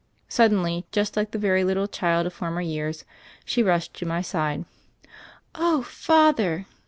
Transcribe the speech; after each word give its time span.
Suddenly, 0.27 0.87
just 0.91 1.15
like 1.15 1.29
the 1.29 1.37
very 1.37 1.63
little 1.63 1.87
child 1.87 2.25
or 2.25 2.31
former 2.31 2.59
years, 2.61 3.05
she 3.45 3.61
rushed 3.61 3.93
to 3.97 4.05
my 4.07 4.23
side. 4.23 4.65
"Oh, 5.53 5.83
Father!" 5.83 6.65